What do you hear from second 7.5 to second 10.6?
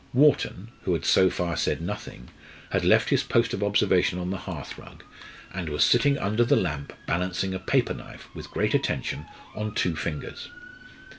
a paper knife with great attention on two fingers.